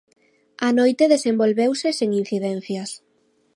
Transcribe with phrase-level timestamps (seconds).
[0.67, 2.89] A noite desenvolveuse sen incidencias.